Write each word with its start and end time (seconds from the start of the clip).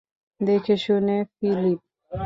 দেখেশুনে, 0.41 1.17
ফিলিপ। 1.35 1.79